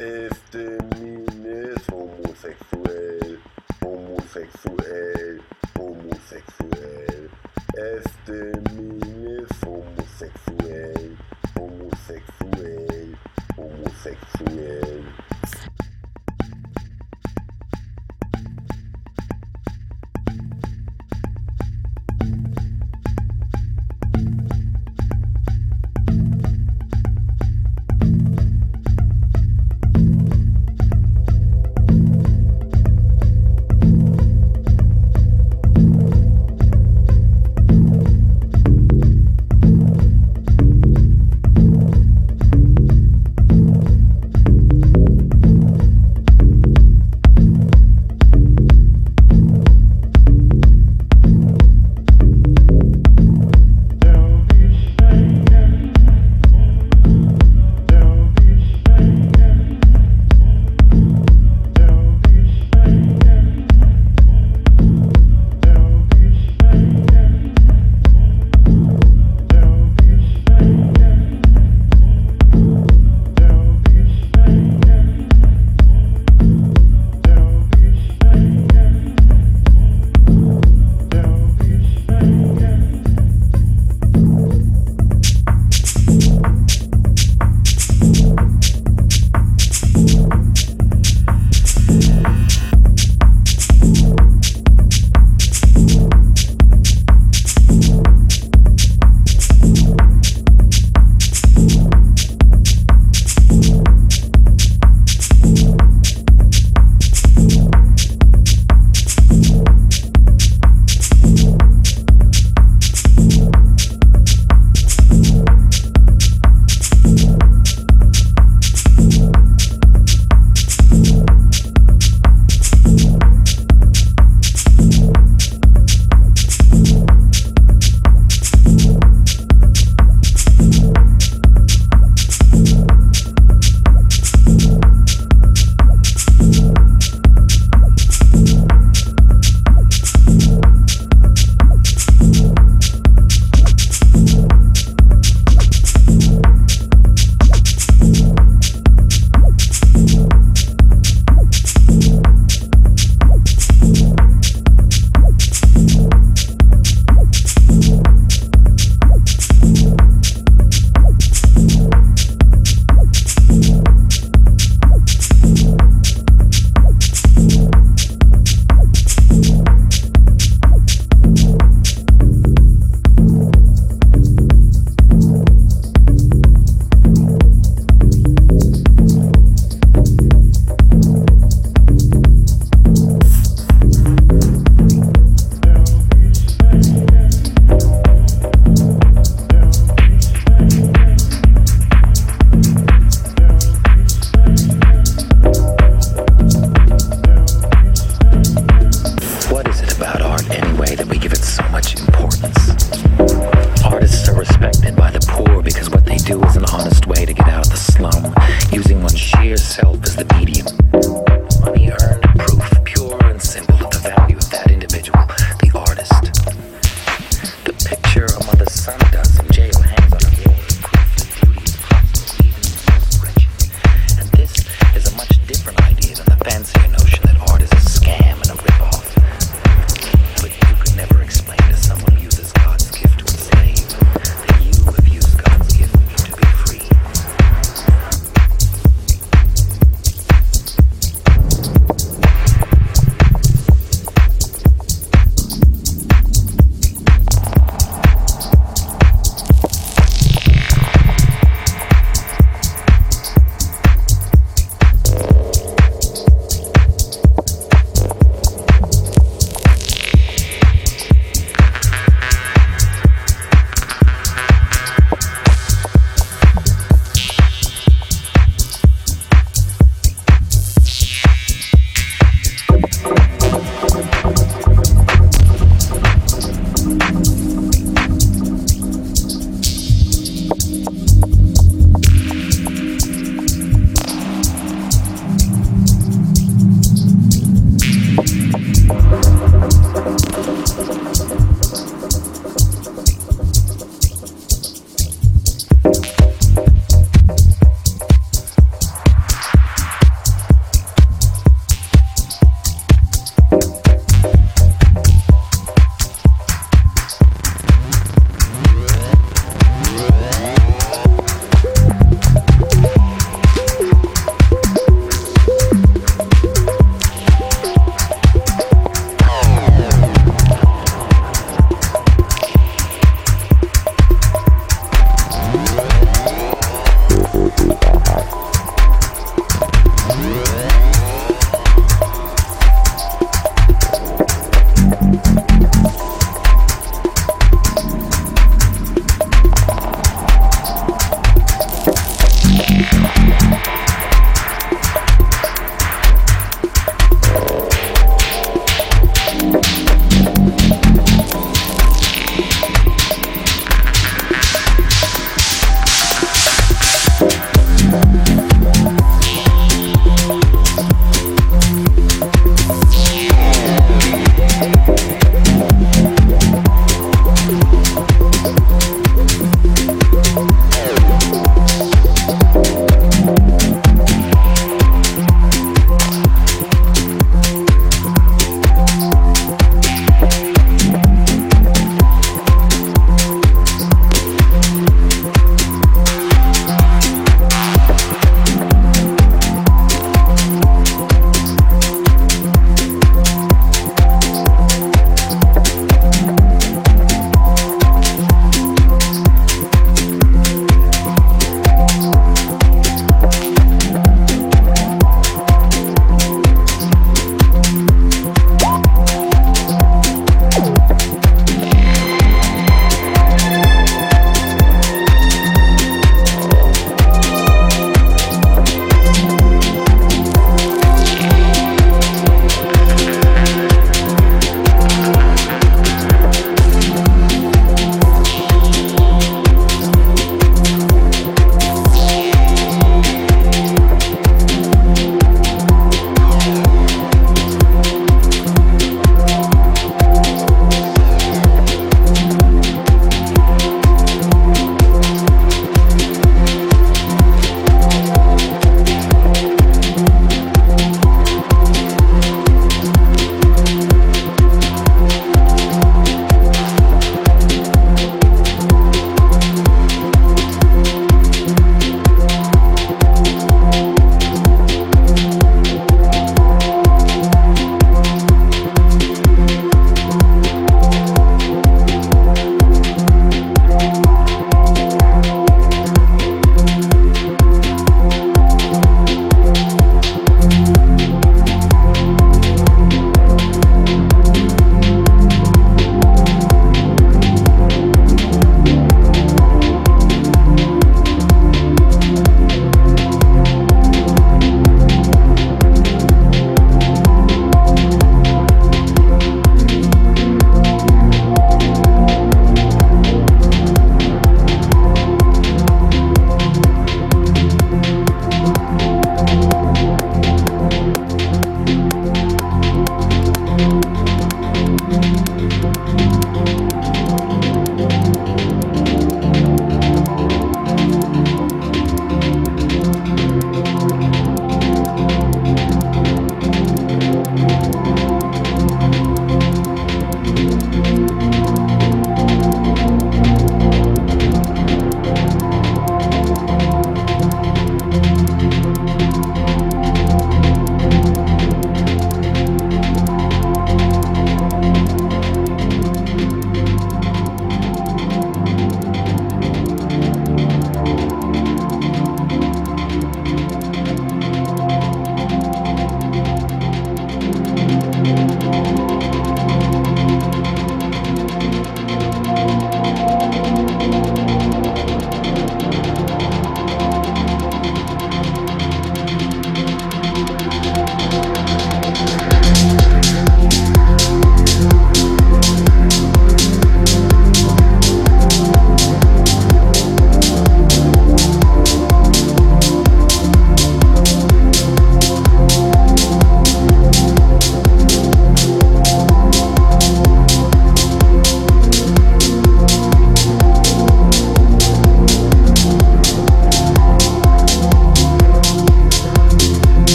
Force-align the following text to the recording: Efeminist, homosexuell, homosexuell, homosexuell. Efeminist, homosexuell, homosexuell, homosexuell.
Efeminist, 0.00 1.86
homosexuell, 1.88 3.38
homosexuell, 3.80 5.40
homosexuell. 5.76 7.30
Efeminist, 7.76 9.62
homosexuell, 9.62 11.16
homosexuell, 11.54 13.16
homosexuell. 13.56 15.23